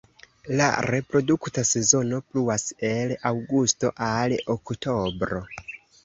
La 0.59 0.67
reprodukta 0.91 1.63
sezono 1.71 2.21
pluas 2.31 2.65
el 2.89 3.13
aŭgusto 3.31 3.91
al 4.07 4.33
oktobro. 4.55 5.43